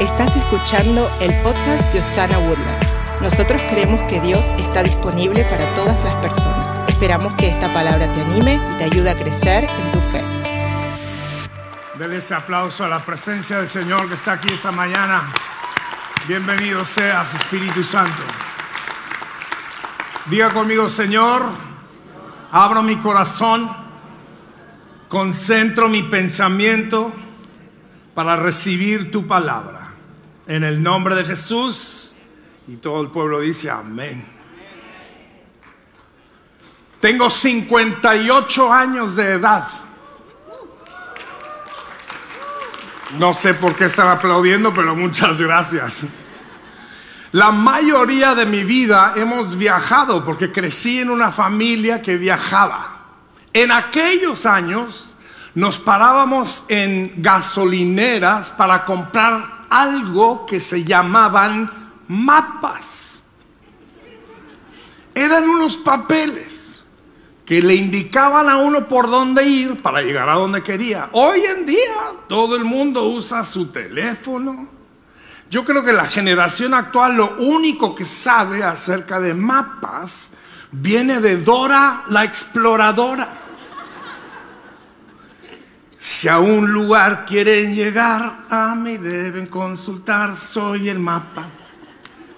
[0.00, 3.00] Estás escuchando el podcast de Osana Woodlands.
[3.20, 6.88] Nosotros creemos que Dios está disponible para todas las personas.
[6.88, 10.22] Esperamos que esta palabra te anime y te ayude a crecer en tu fe.
[11.98, 15.32] Dele ese aplauso a la presencia del Señor que está aquí esta mañana.
[16.28, 18.22] Bienvenido seas, Espíritu Santo.
[20.26, 21.44] Diga conmigo, Señor,
[22.52, 23.68] abro mi corazón,
[25.08, 27.12] concentro mi pensamiento
[28.14, 29.87] para recibir tu palabra.
[30.48, 32.12] En el nombre de Jesús.
[32.66, 34.26] Y todo el pueblo dice amén.
[37.00, 39.68] Tengo 58 años de edad.
[43.18, 46.06] No sé por qué están aplaudiendo, pero muchas gracias.
[47.32, 52.96] La mayoría de mi vida hemos viajado porque crecí en una familia que viajaba.
[53.52, 55.12] En aquellos años
[55.54, 61.70] nos parábamos en gasolineras para comprar algo que se llamaban
[62.08, 63.22] mapas.
[65.14, 66.84] Eran unos papeles
[67.44, 71.08] que le indicaban a uno por dónde ir para llegar a donde quería.
[71.12, 74.68] Hoy en día todo el mundo usa su teléfono.
[75.50, 80.32] Yo creo que la generación actual lo único que sabe acerca de mapas
[80.70, 83.47] viene de Dora la exploradora.
[86.08, 91.50] Si a un lugar quieren llegar, a mí deben consultar, soy el mapa.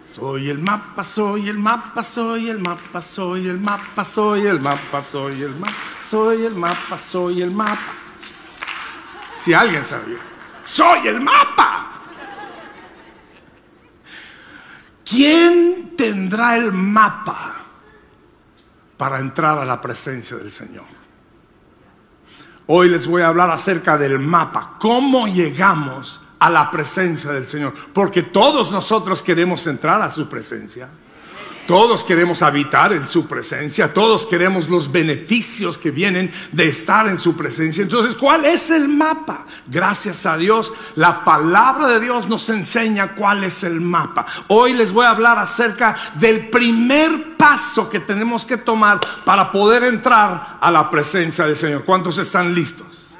[0.04, 5.02] Soy el mapa, soy el mapa, soy el mapa, soy el mapa, soy el mapa,
[5.04, 7.92] soy el mapa, soy el mapa, soy el mapa.
[9.38, 10.18] Si alguien sabía,
[10.64, 11.92] soy el mapa.
[15.08, 17.54] ¿Quién tendrá el mapa
[18.96, 20.86] para entrar a la presencia del Señor?
[22.72, 27.74] Hoy les voy a hablar acerca del mapa, cómo llegamos a la presencia del Señor,
[27.92, 30.88] porque todos nosotros queremos entrar a su presencia.
[31.70, 37.16] Todos queremos habitar en su presencia, todos queremos los beneficios que vienen de estar en
[37.16, 37.80] su presencia.
[37.80, 39.46] Entonces, ¿cuál es el mapa?
[39.68, 44.26] Gracias a Dios, la palabra de Dios nos enseña cuál es el mapa.
[44.48, 49.84] Hoy les voy a hablar acerca del primer paso que tenemos que tomar para poder
[49.84, 51.84] entrar a la presencia del Señor.
[51.84, 53.14] ¿Cuántos están listos?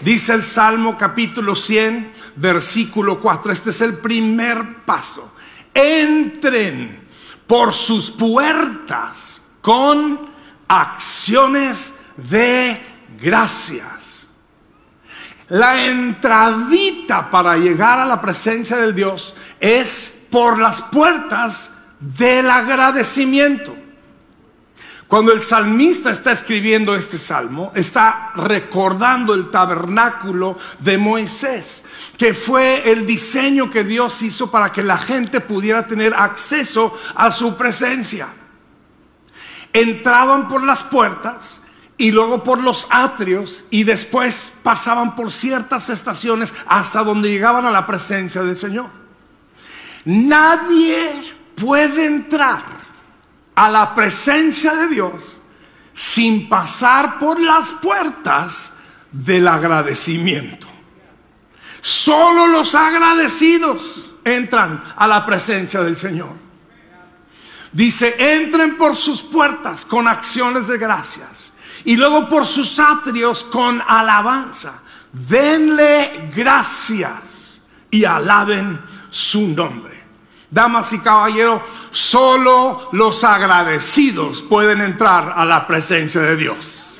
[0.00, 3.52] Dice el Salmo capítulo 100, versículo 4.
[3.52, 5.32] Este es el primer paso.
[5.72, 6.97] Entren
[7.48, 10.30] por sus puertas con
[10.68, 12.80] acciones de
[13.20, 14.28] gracias.
[15.48, 23.74] La entradita para llegar a la presencia del Dios es por las puertas del agradecimiento.
[25.08, 31.82] Cuando el salmista está escribiendo este salmo, está recordando el tabernáculo de Moisés,
[32.18, 37.32] que fue el diseño que Dios hizo para que la gente pudiera tener acceso a
[37.32, 38.28] su presencia.
[39.72, 41.62] Entraban por las puertas
[41.96, 47.70] y luego por los atrios y después pasaban por ciertas estaciones hasta donde llegaban a
[47.70, 48.90] la presencia del Señor.
[50.04, 52.87] Nadie puede entrar
[53.58, 55.38] a la presencia de Dios
[55.92, 58.74] sin pasar por las puertas
[59.10, 60.68] del agradecimiento.
[61.80, 66.36] Solo los agradecidos entran a la presencia del Señor.
[67.72, 71.52] Dice, entren por sus puertas con acciones de gracias
[71.84, 74.82] y luego por sus atrios con alabanza.
[75.12, 78.80] Denle gracias y alaben
[79.10, 79.97] su nombre.
[80.50, 86.98] Damas y caballeros, solo los agradecidos pueden entrar a la presencia de Dios.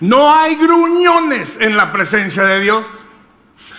[0.00, 2.88] No hay gruñones en la presencia de Dios.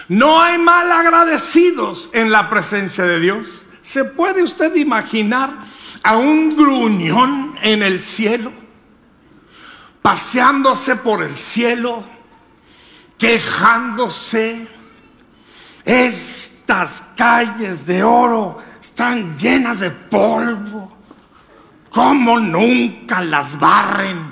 [0.08, 3.66] No hay mal agradecidos en la presencia de Dios.
[3.82, 5.58] ¿Se puede usted imaginar
[6.04, 8.54] a un gruñón en el cielo?
[10.02, 12.04] Paseándose por el cielo,
[13.18, 14.68] quejándose.
[15.84, 18.60] Estas calles de oro
[18.94, 20.96] están llenas de polvo.
[21.90, 24.32] como nunca las barren?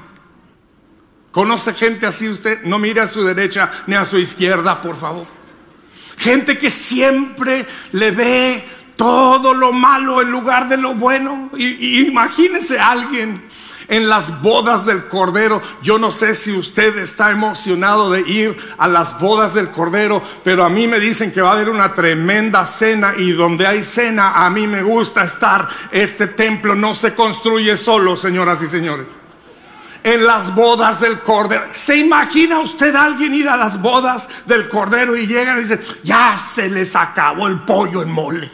[1.32, 2.62] ¿Conoce gente así usted?
[2.64, 5.26] No mire a su derecha ni a su izquierda, por favor.
[6.18, 8.64] Gente que siempre le ve
[8.96, 11.50] todo lo malo en lugar de lo bueno.
[11.58, 13.42] Y, imagínese a alguien
[13.92, 15.62] en las bodas del Cordero.
[15.84, 20.64] Yo no sé si usted está emocionado de ir a las bodas del Cordero, pero
[20.64, 24.46] a mí me dicen que va a haber una tremenda cena y donde hay cena,
[24.46, 25.68] a mí me gusta estar.
[25.92, 29.08] Este templo no se construye solo, señoras y señores.
[30.04, 31.66] en las bodas del Cordero.
[31.74, 35.82] ¿Se imagina usted a alguien ir a las bodas del Cordero y llegan y dicen,
[36.04, 38.50] ya se les acabó el pollo en mole?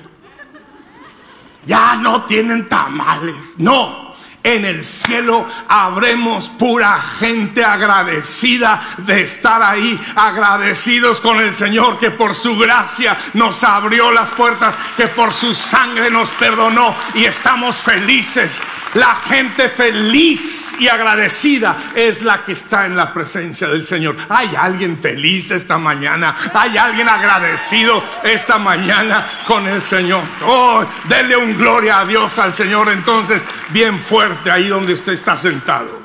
[1.66, 3.56] Ya no tienen tamales.
[3.58, 4.07] No,
[4.48, 12.12] en el cielo habremos pura gente agradecida de estar ahí, agradecidos con el Señor que
[12.12, 17.76] por su gracia nos abrió las puertas, que por su sangre nos perdonó y estamos
[17.76, 18.62] felices.
[18.98, 24.18] La gente feliz y agradecida es la que está en la presencia del Señor.
[24.28, 30.24] Hay alguien feliz esta mañana, hay alguien agradecido esta mañana con el Señor.
[30.44, 35.38] Oh, denle un gloria a Dios al Señor entonces, bien fuerte ahí donde usted está
[35.38, 36.02] sentado.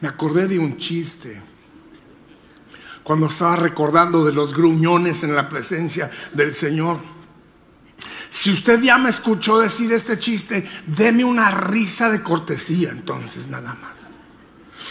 [0.00, 1.42] Me acordé de un chiste
[3.02, 7.21] cuando estaba recordando de los gruñones en la presencia del Señor.
[8.42, 13.72] Si usted ya me escuchó decir este chiste, deme una risa de cortesía entonces nada
[13.80, 13.92] más.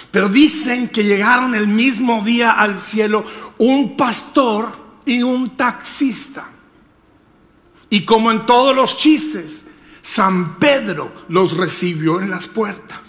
[0.10, 3.26] Pero dicen que llegaron el mismo día al cielo
[3.58, 4.72] un pastor
[5.06, 6.48] y un taxista.
[7.90, 9.66] Y como en todos los chistes,
[10.02, 13.02] San Pedro los recibió en las puertas.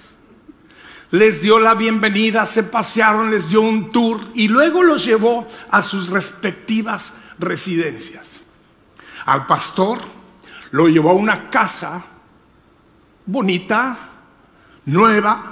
[1.12, 5.84] Les dio la bienvenida, se pasearon, les dio un tour y luego los llevó a
[5.84, 8.40] sus respectivas residencias.
[9.24, 10.00] Al pastor
[10.72, 12.02] lo llevó a una casa
[13.26, 13.96] bonita,
[14.86, 15.42] nueva,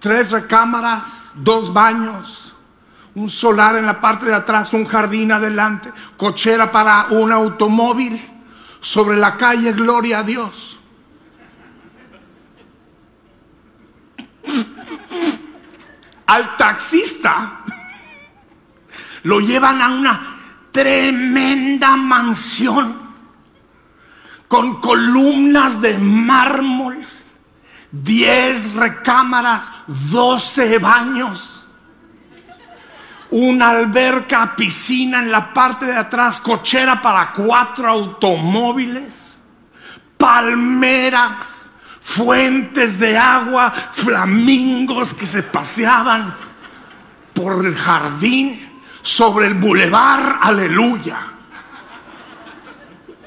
[0.00, 2.54] tres recámaras, dos baños,
[3.14, 8.18] un solar en la parte de atrás, un jardín adelante, cochera para un automóvil
[8.80, 10.78] sobre la calle Gloria a Dios.
[16.26, 17.60] Al taxista
[19.24, 20.38] lo llevan a una
[20.72, 22.99] tremenda mansión
[24.50, 26.98] con columnas de mármol,
[27.92, 31.60] 10 recámaras, 12 baños
[33.30, 39.38] una alberca, piscina en la parte de atrás, cochera para cuatro automóviles,
[40.16, 41.70] palmeras,
[42.00, 46.36] fuentes de agua, flamingos que se paseaban
[47.32, 48.68] por el jardín,
[49.02, 51.29] sobre el bulevar, aleluya.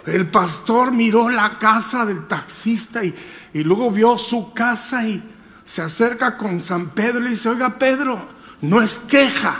[0.05, 3.15] El pastor miró la casa del taxista y,
[3.53, 5.23] luego vio su casa y
[5.63, 8.19] se acerca con San Pedro y dice, oiga Pedro,
[8.61, 9.55] no es queja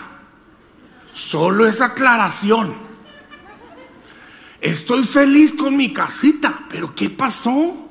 [1.14, 2.74] Solo es aclaración.
[4.60, 7.90] Estoy feliz con mi casita, pero ¿qué pasó?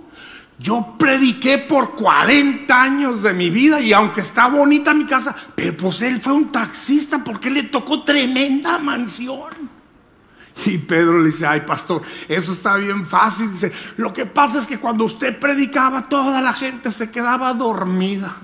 [0.58, 5.76] Yo prediqué por 40 años de mi vida y aunque está bonita mi casa, pero
[5.76, 9.81] pues él fue un taxista porque le tocó tremenda mansión.
[10.66, 13.52] Y Pedro le dice, ay pastor, eso está bien fácil.
[13.52, 18.34] Dice, lo que pasa es que cuando usted predicaba, toda la gente se quedaba dormida.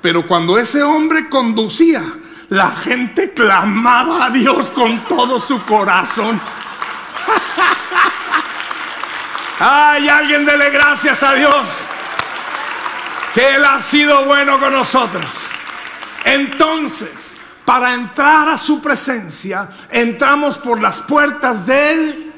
[0.00, 2.02] Pero cuando ese hombre conducía,
[2.48, 6.40] la gente clamaba a Dios con todo su corazón.
[9.58, 11.86] Ay, alguien dele gracias a Dios
[13.34, 15.24] que Él ha sido bueno con nosotros.
[16.24, 22.32] Entonces, para entrar a su presencia, entramos por las puertas del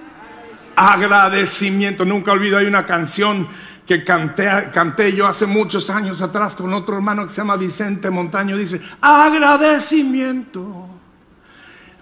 [0.77, 2.05] agradecimiento.
[2.05, 3.49] Nunca olvido, hay una canción
[3.87, 8.11] que canté, canté yo hace muchos años atrás con otro hermano que se llama Vicente
[8.11, 10.89] Montaño, dice, agradecimiento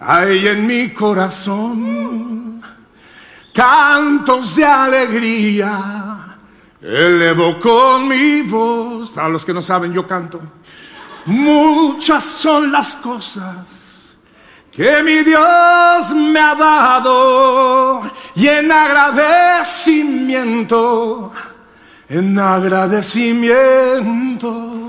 [0.05, 2.61] hay en mi corazón,
[3.53, 6.37] cantos de alegría,
[6.81, 10.41] elevo con mi voz, para los que no saben, yo canto,
[11.25, 13.57] muchas son las cosas
[14.71, 18.01] que mi Dios me ha dado
[18.35, 21.33] y en agradecimiento
[22.09, 24.83] en agradecimiento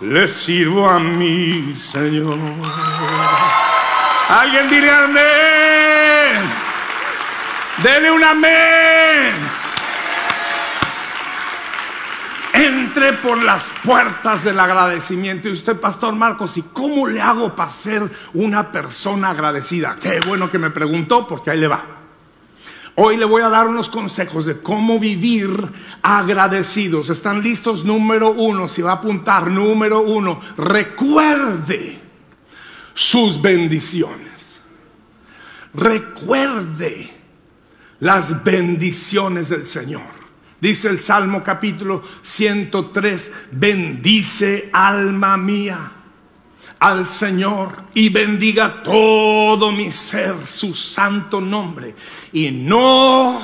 [0.00, 2.38] le sirvo a mi Señor.
[4.28, 6.44] Alguien diría amén.
[7.82, 9.57] Dele un amén.
[12.58, 15.48] Entre por las puertas del agradecimiento.
[15.48, 19.96] Y usted, Pastor Marcos, ¿y cómo le hago para ser una persona agradecida?
[20.02, 21.84] Qué bueno que me preguntó, porque ahí le va.
[22.96, 25.48] Hoy le voy a dar unos consejos de cómo vivir
[26.02, 27.10] agradecidos.
[27.10, 27.84] ¿Están listos?
[27.84, 32.00] Número uno, si va a apuntar, número uno, recuerde
[32.92, 34.58] sus bendiciones.
[35.74, 37.08] Recuerde
[38.00, 40.17] las bendiciones del Señor.
[40.60, 45.92] Dice el Salmo capítulo 103, bendice alma mía
[46.80, 51.94] al Señor y bendiga todo mi ser su santo nombre.
[52.32, 53.40] Y no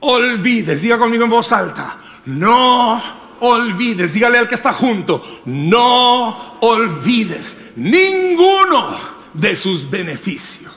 [0.00, 3.02] olvides, diga conmigo en voz alta, no
[3.40, 8.96] olvides, dígale al que está junto, no olvides ninguno
[9.32, 10.72] de sus beneficios.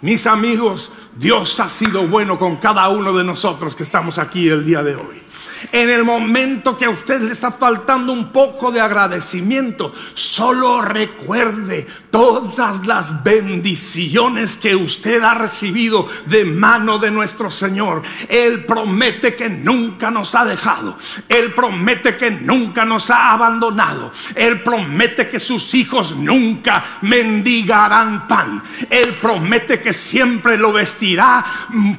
[0.00, 4.64] Mis amigos, Dios ha sido bueno con cada uno de nosotros que estamos aquí el
[4.64, 5.22] día de hoy.
[5.72, 11.86] En el momento que a usted le está faltando un poco de agradecimiento, solo recuerde
[12.10, 18.02] todas las bendiciones que usted ha recibido de mano de nuestro Señor.
[18.28, 20.96] Él promete que nunca nos ha dejado.
[21.28, 24.12] Él promete que nunca nos ha abandonado.
[24.34, 28.62] Él promete que sus hijos nunca mendigarán pan.
[28.88, 31.44] Él promete que siempre lo vestirá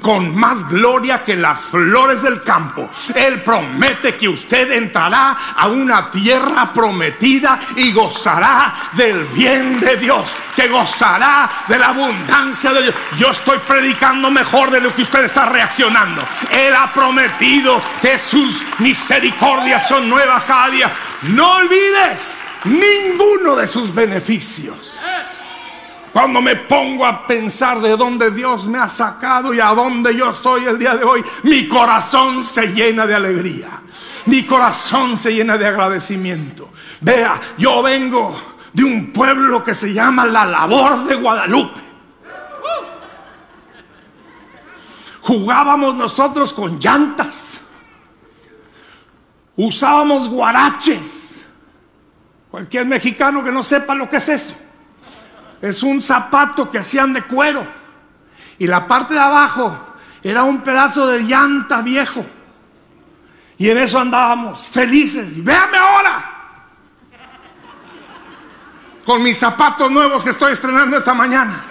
[0.02, 2.90] con más gloria que las flores del campo.
[3.16, 10.36] Él promete que usted entrará a una tierra prometida y gozará del bien de Dios,
[10.56, 12.96] que gozará de la abundancia de Dios.
[13.18, 16.22] Yo estoy predicando mejor de lo que usted está reaccionando.
[16.52, 20.92] Él ha prometido que sus misericordias son nuevas cada día.
[21.30, 24.98] No olvides ninguno de sus beneficios.
[26.12, 30.32] Cuando me pongo a pensar de dónde Dios me ha sacado y a dónde yo
[30.32, 33.80] estoy el día de hoy, mi corazón se llena de alegría.
[34.26, 36.70] Mi corazón se llena de agradecimiento.
[37.00, 41.82] Vea, yo vengo de un pueblo que se llama la labor de Guadalupe.
[45.22, 47.62] Jugábamos nosotros con llantas.
[49.56, 51.42] Usábamos guaraches.
[52.50, 54.56] Cualquier mexicano que no sepa lo que es eso
[55.62, 57.64] es un zapato que hacían de cuero.
[58.58, 62.26] Y la parte de abajo era un pedazo de llanta viejo.
[63.58, 65.44] Y en eso andábamos felices.
[65.44, 66.41] Véame ahora.
[69.06, 71.64] Con mis zapatos nuevos que estoy estrenando esta mañana.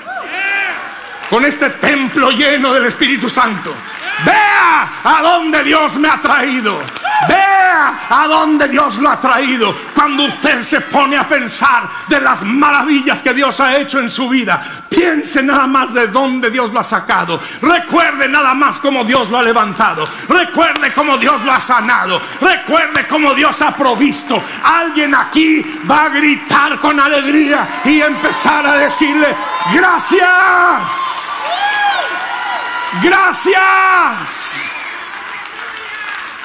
[1.28, 3.72] Con este templo lleno del Espíritu Santo.
[5.04, 6.80] A dónde Dios me ha traído.
[7.28, 9.74] Vea a dónde Dios lo ha traído.
[9.94, 14.28] Cuando usted se pone a pensar de las maravillas que Dios ha hecho en su
[14.28, 17.40] vida, piense nada más de dónde Dios lo ha sacado.
[17.60, 20.08] Recuerde nada más cómo Dios lo ha levantado.
[20.28, 22.20] Recuerde cómo Dios lo ha sanado.
[22.40, 24.42] Recuerde cómo Dios ha provisto.
[24.64, 29.28] Alguien aquí va a gritar con alegría y empezar a decirle,
[29.74, 31.39] gracias.
[33.02, 34.70] Gracias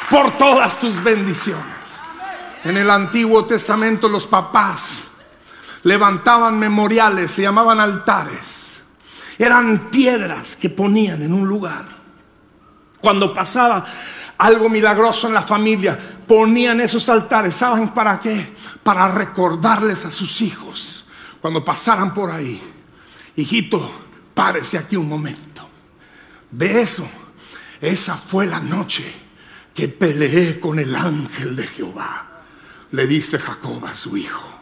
[0.10, 1.64] por todas tus bendiciones.
[2.64, 5.08] En el Antiguo Testamento los papás
[5.84, 8.70] levantaban memoriales, se llamaban altares.
[9.38, 11.86] Eran piedras que ponían en un lugar.
[13.02, 13.86] Cuando pasaba
[14.38, 15.98] algo milagroso en la familia,
[16.28, 17.56] ponían esos altares.
[17.56, 18.54] ¿Saben para qué?
[18.84, 21.06] Para recordarles a sus hijos
[21.42, 22.62] cuando pasaran por ahí.
[23.36, 23.92] Hijito,
[24.34, 25.55] párese aquí un momento.
[26.52, 27.08] Ve eso.
[27.82, 29.04] Esa fue la noche
[29.74, 32.44] que peleé con el ángel de Jehová,
[32.92, 34.56] le dice Jacob a su hijo.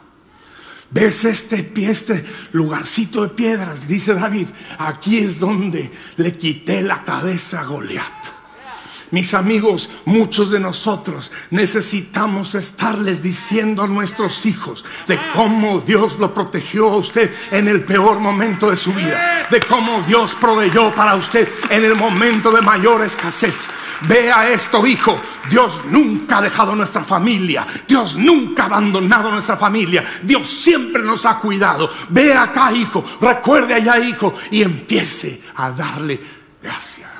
[0.90, 3.88] ¿Ves este pie, este lugarcito de piedras?
[3.88, 4.48] Dice David,
[4.78, 8.43] aquí es donde le quité la cabeza a Goliat.
[9.14, 16.34] Mis amigos, muchos de nosotros necesitamos estarles diciendo a nuestros hijos de cómo Dios lo
[16.34, 21.14] protegió a usted en el peor momento de su vida, de cómo Dios proveyó para
[21.14, 23.68] usted en el momento de mayor escasez.
[24.00, 25.16] Vea esto, hijo.
[25.48, 27.64] Dios nunca ha dejado nuestra familia.
[27.86, 30.04] Dios nunca ha abandonado nuestra familia.
[30.22, 31.88] Dios siempre nos ha cuidado.
[32.08, 33.04] Ve acá, hijo.
[33.20, 34.34] Recuerde allá, hijo.
[34.50, 36.20] Y empiece a darle
[36.60, 37.13] gracias.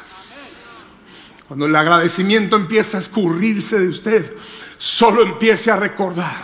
[1.48, 4.36] Cuando el agradecimiento empieza a escurrirse de usted,
[4.78, 6.36] solo empiece a recordar.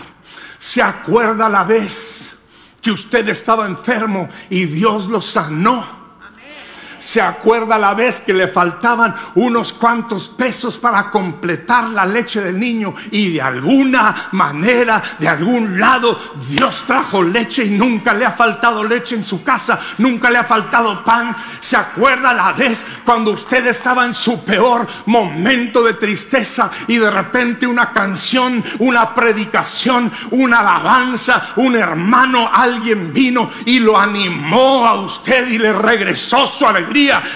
[0.58, 2.36] Se acuerda la vez
[2.82, 5.99] que usted estaba enfermo y Dios lo sanó
[7.00, 12.60] se acuerda la vez que le faltaban unos cuantos pesos para completar la leche del
[12.60, 18.30] niño y de alguna manera, de algún lado, Dios trajo leche y nunca le ha
[18.30, 21.34] faltado leche en su casa, nunca le ha faltado pan.
[21.60, 27.10] Se acuerda la vez cuando usted estaba en su peor momento de tristeza y de
[27.10, 35.00] repente una canción, una predicación, una alabanza, un hermano, alguien vino y lo animó a
[35.00, 36.89] usted y le regresó su alegría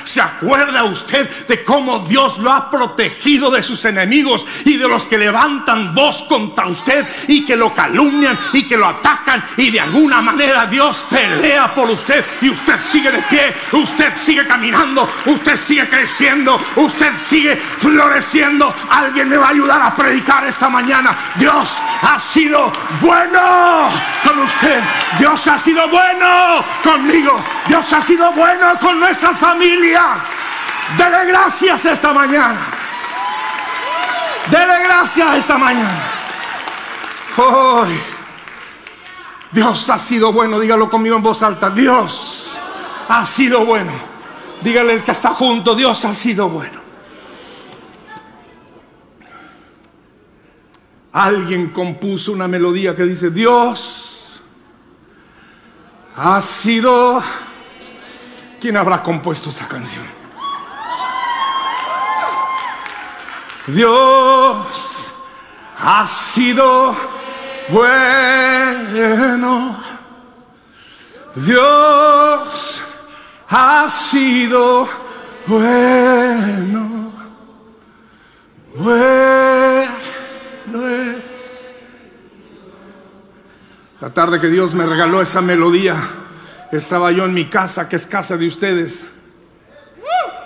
[0.04, 5.06] ¿Se acuerda usted de cómo Dios lo ha protegido de sus enemigos y de los
[5.06, 9.80] que levantan voz contra usted y que lo calumnian y que lo atacan y de
[9.80, 15.56] alguna manera Dios pelea por usted y usted sigue de pie, usted sigue caminando, usted
[15.56, 18.74] sigue creciendo, usted sigue floreciendo?
[18.90, 21.16] Alguien me va a ayudar a predicar esta mañana.
[21.36, 23.88] Dios ha sido bueno
[24.24, 24.80] con usted.
[25.18, 27.40] Dios ha sido bueno conmigo.
[27.68, 30.22] Dios ha sido bueno con nuestras familias.
[30.96, 32.60] Dele gracias esta mañana.
[34.50, 36.02] Dele gracias esta mañana.
[37.36, 38.00] Hoy.
[39.52, 41.68] Dios ha sido bueno, dígalo conmigo en voz alta.
[41.70, 42.58] Dios
[43.08, 43.92] ha sido bueno.
[44.62, 46.80] Dígale el que está junto, Dios ha sido bueno.
[51.12, 54.40] Alguien compuso una melodía que dice, Dios
[56.16, 57.22] ha sido...
[58.64, 60.06] ¿Quién habrá compuesto esa canción?
[63.66, 65.12] Dios
[65.78, 66.96] ha sido
[67.68, 68.16] bueno.
[71.34, 72.82] Dios
[73.50, 74.88] ha sido
[75.46, 77.12] bueno.
[78.76, 79.92] Bueno
[80.88, 81.22] es.
[84.00, 85.96] La tarde que Dios me regaló esa melodía,
[86.76, 89.02] estaba yo en mi casa, que es casa de ustedes.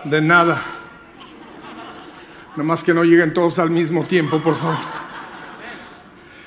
[0.05, 0.63] De nada.
[2.51, 4.77] Nada más que no lleguen todos al mismo tiempo, por favor.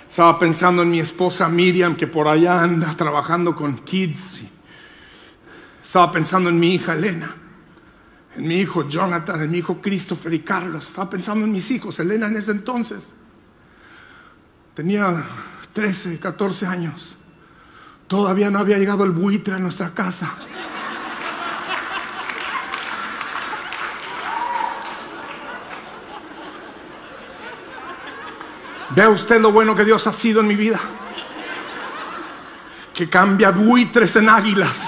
[0.09, 4.41] Estaba pensando en mi esposa Miriam, que por allá anda trabajando con kids.
[5.83, 7.33] Estaba pensando en mi hija Elena,
[8.35, 10.88] en mi hijo Jonathan, en mi hijo Christopher y Carlos.
[10.88, 13.07] Estaba pensando en mis hijos, Elena en ese entonces.
[14.73, 15.23] Tenía
[15.73, 17.17] 13, 14 años.
[18.11, 20.27] Todavía no había llegado el buitre a nuestra casa.
[28.89, 30.77] Vea usted lo bueno que Dios ha sido en mi vida.
[32.93, 34.87] Que cambia buitres en águilas.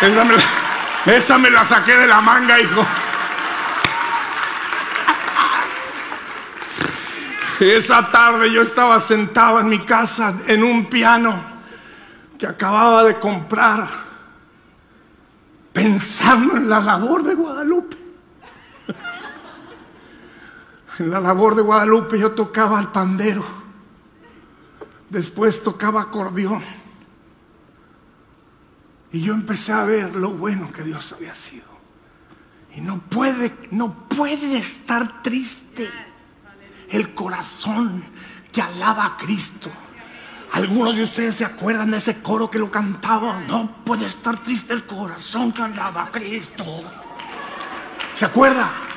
[0.00, 2.86] Esa, me, esa me la saqué de la manga, hijo.
[7.60, 11.34] Esa tarde yo estaba sentado en mi casa en un piano
[12.38, 13.88] que acababa de comprar,
[15.72, 17.96] pensando en la labor de Guadalupe.
[21.00, 23.44] En la labor de Guadalupe yo tocaba el pandero,
[25.08, 26.62] después tocaba acordeón.
[29.10, 31.66] Y yo empecé a ver lo bueno que Dios había sido.
[32.76, 35.88] Y no puede, no puede estar triste
[36.90, 38.04] el corazón
[38.52, 39.70] que alaba a Cristo.
[40.52, 43.40] Algunos de ustedes se acuerdan de ese coro que lo cantaba.
[43.46, 46.64] No puede estar triste el corazón que alaba a Cristo.
[48.14, 48.87] ¿Se acuerda?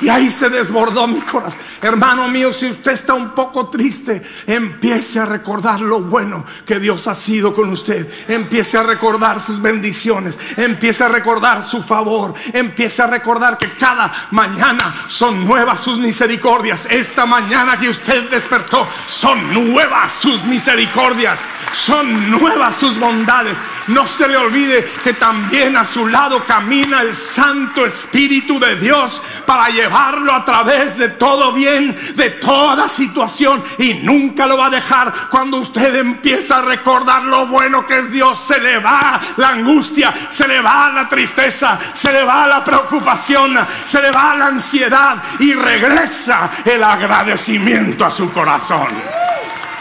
[0.00, 1.58] Y ahí se desbordó mi corazón.
[1.82, 7.06] Hermano mío, si usted está un poco triste, empiece a recordar lo bueno que Dios
[7.06, 8.08] ha sido con usted.
[8.28, 10.38] Empiece a recordar sus bendiciones.
[10.56, 12.34] Empiece a recordar su favor.
[12.52, 16.86] Empiece a recordar que cada mañana son nuevas sus misericordias.
[16.90, 21.38] Esta mañana que usted despertó, son nuevas sus misericordias.
[21.72, 23.56] Son nuevas sus bondades.
[23.88, 29.22] No se le olvide que también a su lado camina el Santo Espíritu de Dios
[29.46, 35.12] para a través de todo bien, de toda situación y nunca lo va a dejar.
[35.30, 40.14] Cuando usted empieza a recordar lo bueno que es Dios, se le va la angustia,
[40.30, 45.16] se le va la tristeza, se le va la preocupación, se le va la ansiedad
[45.38, 48.88] y regresa el agradecimiento a su corazón.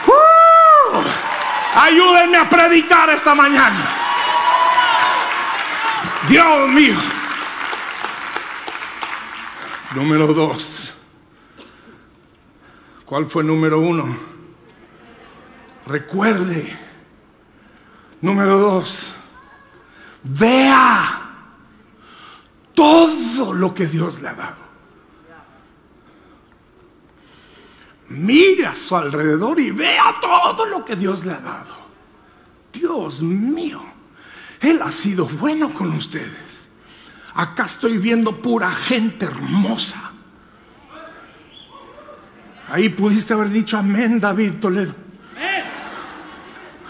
[0.08, 1.80] ¡Uh!
[1.80, 3.78] Ayúdenme a predicar esta mañana.
[6.28, 7.18] Dios mío.
[9.95, 10.93] Número dos.
[13.06, 14.15] ¿Cuál fue número uno?
[15.88, 16.78] Recuerde.
[18.21, 19.13] Número dos.
[20.23, 21.21] Vea
[22.73, 24.69] todo lo que Dios le ha dado.
[28.10, 31.78] mire a su alrededor y vea todo lo que Dios le ha dado.
[32.73, 33.82] Dios mío,
[34.60, 36.48] Él ha sido bueno con ustedes.
[37.35, 40.11] Acá estoy viendo pura gente hermosa.
[42.69, 44.93] Ahí pudiste haber dicho amén, David Toledo.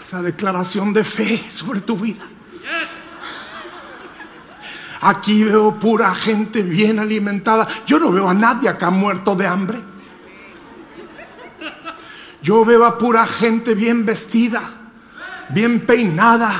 [0.00, 2.24] Esa declaración de fe sobre tu vida.
[5.02, 7.66] Aquí veo pura gente bien alimentada.
[7.86, 9.78] Yo no veo a nadie acá muerto de hambre.
[12.42, 14.62] Yo veo a pura gente bien vestida,
[15.50, 16.52] bien peinada,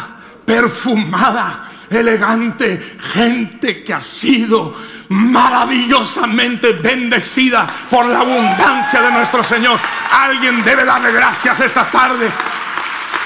[0.44, 4.74] perfumada, elegante, gente que ha sido
[5.08, 9.78] maravillosamente bendecida por la abundancia de nuestro Señor.
[10.12, 12.30] Alguien debe darle gracias esta tarde.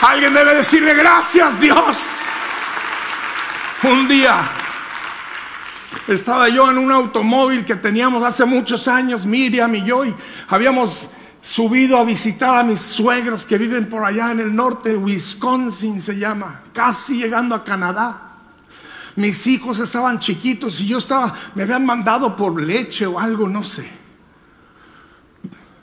[0.00, 1.98] Alguien debe decirle gracias Dios.
[3.82, 4.36] Un día
[6.08, 10.14] estaba yo en un automóvil que teníamos hace muchos años, Miriam y yo, y
[10.48, 11.10] habíamos
[11.42, 16.16] subido a visitar a mis suegros que viven por allá en el norte, Wisconsin se
[16.16, 18.23] llama, casi llegando a Canadá.
[19.16, 23.62] Mis hijos estaban chiquitos y yo estaba, me habían mandado por leche o algo, no
[23.62, 23.88] sé.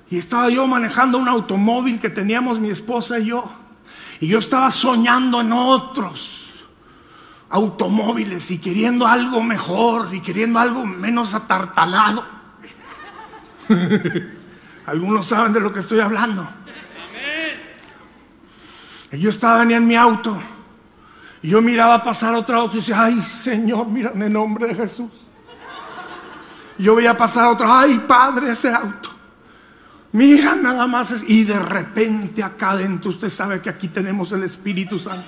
[0.10, 3.50] Y estaba yo manejando un automóvil que teníamos mi esposa y yo.
[4.20, 6.42] Y yo estaba soñando en otros
[7.50, 12.24] automóviles y queriendo algo mejor y queriendo algo menos atartalado.
[14.86, 16.50] Algunos saben de lo que estoy hablando.
[19.14, 20.38] Y yo estaba en mi auto
[21.44, 24.76] y yo miraba pasar otro auto y decía, ay Señor, mira en el nombre de
[24.76, 25.10] Jesús.
[26.78, 29.10] Y yo veía pasar otro, ay Padre, ese auto.
[30.12, 31.24] Mira nada más.
[31.28, 35.28] Y de repente acá adentro usted sabe que aquí tenemos el Espíritu Santo.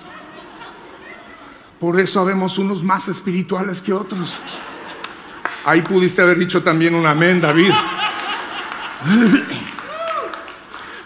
[1.80, 4.40] Por eso vemos unos más espirituales que otros.
[5.66, 7.72] Ahí pudiste haber dicho también un amén, David.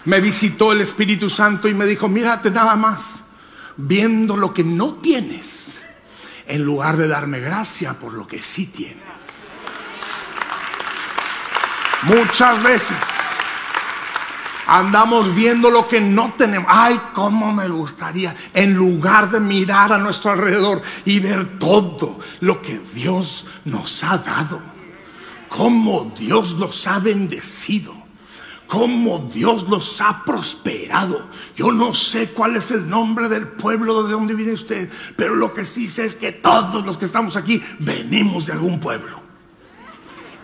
[0.04, 3.17] Me visitó el Espíritu Santo y me dijo, mírate nada más
[3.78, 5.78] viendo lo que no tienes,
[6.46, 9.04] en lugar de darme gracia por lo que sí tienes.
[12.02, 12.96] Muchas veces
[14.66, 16.68] andamos viendo lo que no tenemos.
[16.70, 22.60] Ay, cómo me gustaría, en lugar de mirar a nuestro alrededor y ver todo lo
[22.60, 24.60] que Dios nos ha dado,
[25.48, 27.97] cómo Dios nos ha bendecido
[28.68, 31.28] cómo Dios los ha prosperado.
[31.56, 35.52] Yo no sé cuál es el nombre del pueblo de donde viene usted, pero lo
[35.52, 39.20] que sí sé es que todos los que estamos aquí venimos de algún pueblo.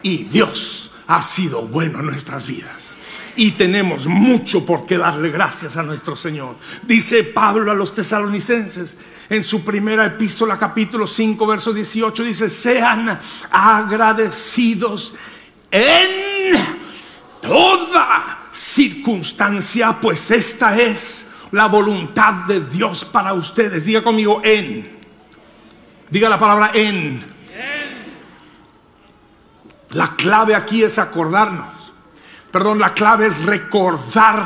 [0.02, 2.94] Y Dios ha sido bueno en nuestras vidas.
[3.36, 6.56] Y tenemos mucho por qué darle gracias a nuestro Señor.
[6.82, 8.96] Dice Pablo a los tesalonicenses
[9.28, 13.18] en su primera epístola capítulo 5 verso 18, dice, sean
[13.50, 15.14] agradecidos
[15.70, 16.73] en
[17.44, 23.84] toda circunstancia, pues esta es la voluntad de Dios para ustedes.
[23.84, 24.98] Diga conmigo en.
[26.10, 27.22] Diga la palabra en.
[29.90, 31.92] La clave aquí es acordarnos.
[32.50, 34.44] Perdón, la clave es recordar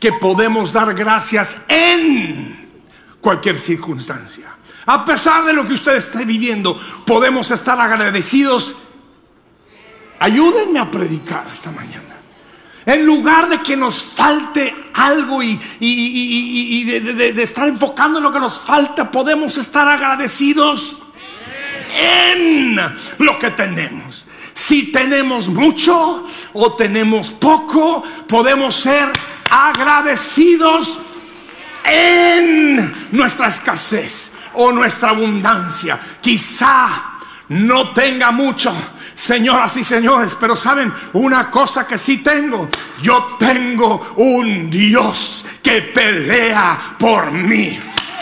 [0.00, 2.68] que podemos dar gracias en
[3.20, 4.46] cualquier circunstancia.
[4.86, 8.76] A pesar de lo que usted esté viviendo, podemos estar agradecidos.
[10.18, 12.15] Ayúdenme a predicar esta mañana.
[12.86, 18.60] En lugar de que nos falte algo y, de, estar enfocando en lo que nos
[18.60, 21.02] falta, podemos estar agradecidos
[21.92, 22.80] en
[23.18, 24.28] lo que tenemos.
[24.54, 29.10] Si tenemos mucho o tenemos poco, podemos ser
[29.50, 30.96] agradecidos
[31.84, 35.98] en nuestra escasez o nuestra abundancia.
[36.20, 37.16] Quizá
[37.48, 38.72] no tenga mucho,
[39.16, 42.68] señoras y señores, pero saben una cosa que sí tengo,
[43.02, 47.78] yo tengo un Dios que pelea por mí.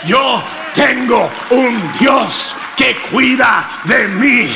[0.07, 4.47] Yo tengo un Dios que cuida de mí.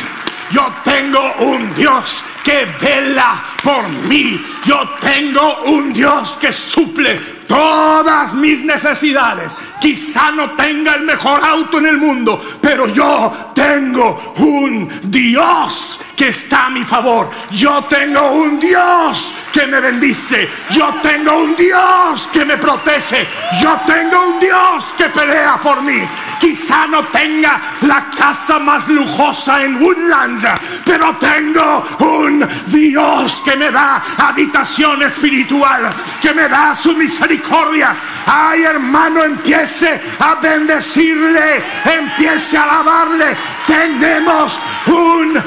[0.52, 4.44] Yo tengo un Dios que vela por mí.
[4.66, 9.52] Yo tengo un Dios que suple todas mis necesidades.
[9.82, 16.30] Quizá no tenga el mejor auto en el mundo, pero yo tengo un Dios que
[16.30, 17.30] está a mi favor.
[17.52, 20.48] Yo tengo un Dios que me bendice.
[20.70, 23.26] Yo tengo un Dios que me protege.
[23.62, 26.02] Yo tengo un Dios que pelea por mí.
[26.40, 30.46] Quizá no tenga la casa más lujosa en Woodlands,
[30.86, 35.90] pero tengo un Dios que me da habitación espiritual,
[36.22, 36.96] que me da sus
[37.40, 37.98] misericordias.
[38.26, 43.36] Ay, hermano, empiece a bendecirle, empiece a alabarle.
[43.66, 45.44] Tenemos un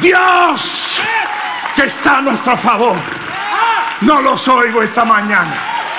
[0.00, 1.00] Dios
[1.74, 2.96] que está a nuestro favor.
[4.02, 5.54] No los oigo esta mañana.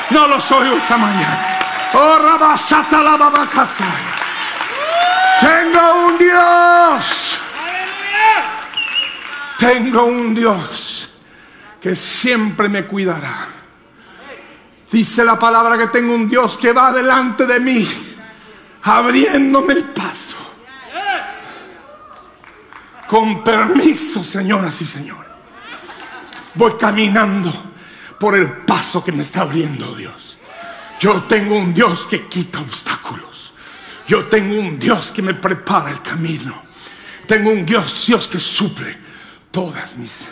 [0.09, 1.59] No los oigo esta mañana.
[1.93, 3.17] Oh, Rabasata la.
[5.39, 7.39] Tengo un Dios.
[9.57, 11.09] Tengo un Dios
[11.81, 13.56] que siempre me cuidará.
[14.91, 17.87] Dice la palabra que tengo un Dios que va delante de mí,
[18.83, 20.37] abriéndome el paso.
[23.07, 25.31] Con permiso, señoras y señores.
[26.53, 27.51] Voy caminando
[28.19, 30.37] por el paso que me está abriendo Dios.
[30.99, 33.53] Yo tengo un Dios que quita obstáculos.
[34.07, 36.63] Yo tengo un Dios que me prepara el camino.
[37.27, 38.97] Tengo un Dios, Dios que suple
[39.51, 40.25] todas mis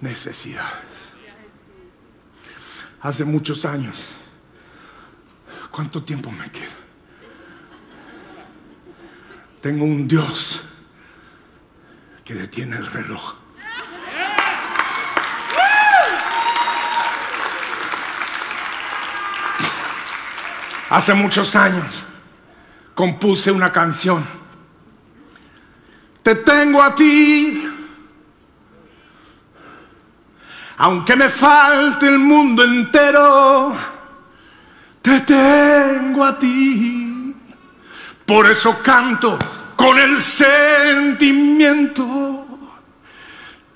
[0.00, 0.91] necesidades.
[3.02, 4.08] Hace muchos años.
[5.70, 6.66] ¿Cuánto tiempo me queda?
[9.60, 10.60] Tengo un Dios
[12.24, 13.34] que detiene el reloj.
[20.90, 22.04] Hace muchos años
[22.94, 24.22] compuse una canción
[26.22, 27.71] Te tengo a ti.
[30.82, 33.72] Aunque me falte el mundo entero,
[35.00, 37.36] te tengo a ti.
[38.26, 39.38] Por eso canto
[39.76, 42.48] con el sentimiento.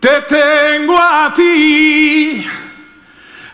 [0.00, 2.44] Te tengo a ti.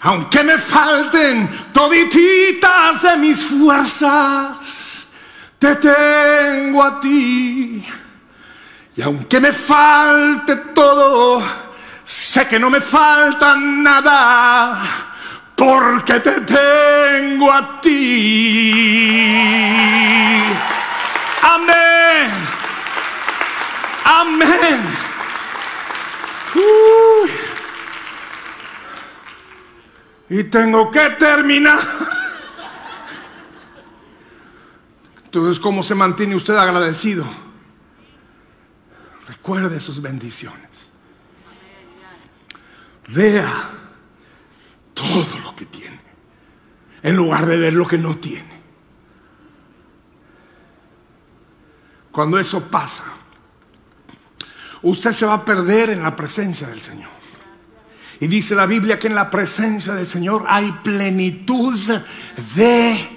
[0.01, 5.07] Aunque me falten todititas de mis fuerzas,
[5.59, 7.85] te tengo a ti.
[8.97, 11.43] Y aunque me falte todo,
[12.05, 14.83] sé que no me falta nada,
[15.55, 19.23] porque te tengo a ti.
[21.43, 22.31] Amén.
[24.05, 24.81] Amén.
[30.29, 31.81] Y tengo que terminar.
[35.25, 37.25] Entonces, ¿cómo se mantiene usted agradecido?
[39.29, 40.92] Recuerde sus bendiciones.
[43.09, 43.71] Vea
[44.95, 46.01] todo lo que tiene,
[47.03, 48.63] en lugar de ver lo que no tiene.
[52.11, 53.05] Cuando eso pasa,
[54.83, 57.11] usted se va a perder en la presencia del Señor.
[58.21, 61.81] Y dice la Biblia que en la presencia del Señor hay plenitud
[62.55, 63.09] de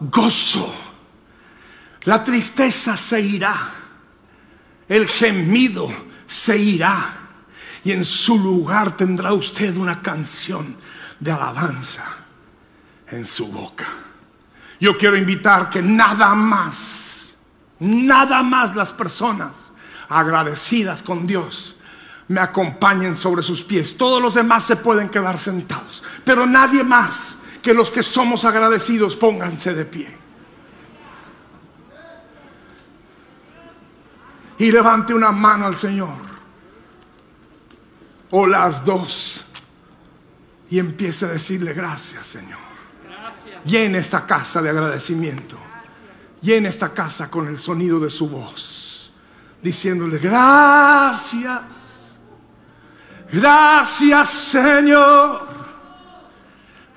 [0.00, 0.74] gozo.
[2.04, 3.70] La tristeza se irá,
[4.88, 5.88] el gemido
[6.26, 7.21] se irá
[7.84, 10.76] y en su lugar tendrá usted una canción
[11.18, 12.04] de alabanza
[13.08, 13.86] en su boca.
[14.80, 17.34] Yo quiero invitar que nada más,
[17.78, 19.52] nada más las personas
[20.08, 21.76] agradecidas con Dios
[22.28, 23.96] me acompañen sobre sus pies.
[23.96, 29.16] Todos los demás se pueden quedar sentados, pero nadie más que los que somos agradecidos
[29.16, 30.16] pónganse de pie.
[34.58, 36.31] Y levante una mano al Señor
[38.32, 39.44] o las dos
[40.70, 42.58] y empiece a decirle gracias Señor.
[43.64, 45.56] Llene esta casa de agradecimiento.
[46.40, 49.12] Llene esta casa con el sonido de su voz,
[49.62, 51.60] diciéndole gracias.
[53.30, 55.46] Gracias Señor.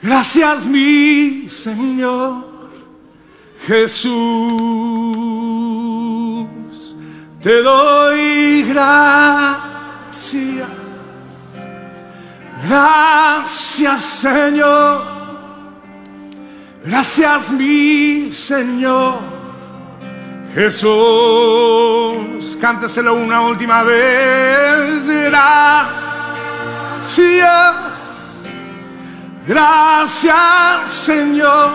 [0.02, 2.56] Gracias mi Señor.
[3.67, 4.15] Jesús.
[7.41, 9.65] Te doy gracias.
[12.67, 15.01] Gracias Señor.
[16.84, 19.19] Gracias mi Señor.
[20.54, 20.97] Jesús.
[22.60, 25.08] Cánteselo una última vez.
[25.08, 25.95] Gracias.
[29.47, 31.69] Gracias Señor.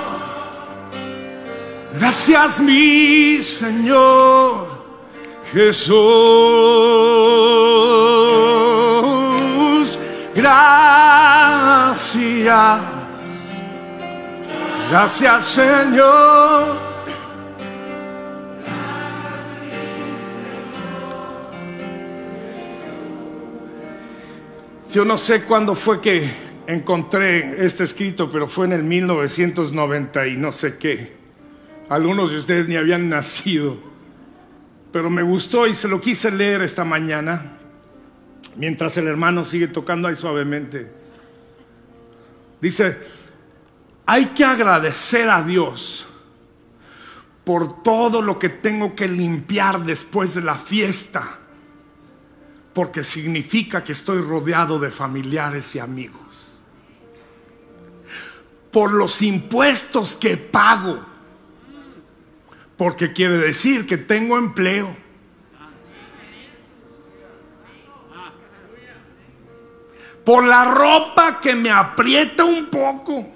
[1.99, 4.69] Gracias mi Señor.
[5.53, 5.91] Jesús.
[10.41, 12.11] Gracias.
[14.91, 16.91] Gracias Señor.
[24.93, 26.29] Yo no sé cuándo fue que
[26.67, 31.13] encontré este escrito, pero fue en el 1990 y no sé qué.
[31.91, 33.79] Algunos de ustedes ni habían nacido,
[34.91, 37.60] pero me gustó y se lo quise leer esta mañana,
[38.61, 40.87] mientras el hermano sigue tocando ahí suavemente.
[42.61, 42.99] Dice,
[44.05, 46.07] hay que agradecer a Dios
[47.43, 51.39] por todo lo que tengo que limpiar después de la fiesta
[52.75, 56.53] porque significa que estoy rodeado de familiares y amigos.
[58.71, 61.01] Por los impuestos que pago,
[62.77, 64.95] porque quiere decir que tengo empleo.
[70.31, 73.27] Por la ropa que me aprieta un poco,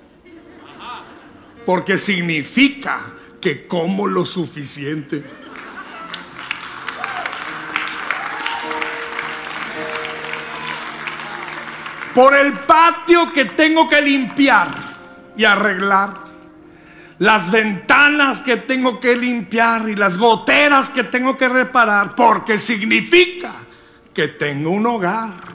[1.66, 3.00] porque significa
[3.40, 5.24] que como lo suficiente.
[12.14, 14.68] por el patio que tengo que limpiar
[15.36, 16.14] y arreglar,
[17.18, 23.52] las ventanas que tengo que limpiar y las goteras que tengo que reparar, porque significa
[24.14, 25.53] que tengo un hogar.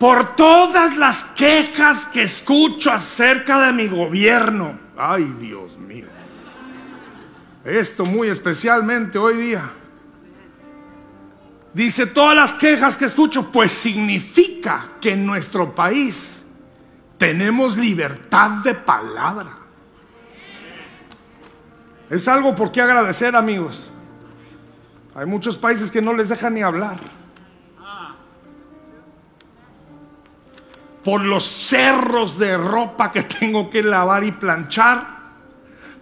[0.00, 4.80] Por todas las quejas que escucho acerca de mi gobierno.
[4.96, 6.06] Ay, Dios mío.
[7.66, 9.70] Esto muy especialmente hoy día.
[11.74, 16.46] Dice, todas las quejas que escucho, pues significa que en nuestro país
[17.18, 19.52] tenemos libertad de palabra.
[22.08, 23.86] Es algo por qué agradecer, amigos.
[25.14, 26.96] Hay muchos países que no les dejan ni hablar.
[31.04, 35.20] Por los cerros de ropa que tengo que lavar y planchar,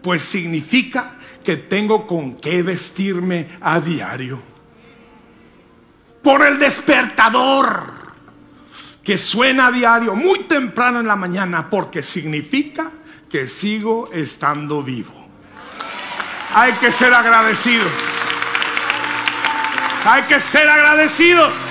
[0.03, 1.13] pues significa
[1.45, 4.41] que tengo con qué vestirme a diario.
[6.23, 7.99] Por el despertador
[9.03, 12.91] que suena a diario, muy temprano en la mañana, porque significa
[13.31, 15.15] que sigo estando vivo.
[16.55, 17.91] Hay que ser agradecidos.
[20.05, 21.68] Hay que ser agradecidos.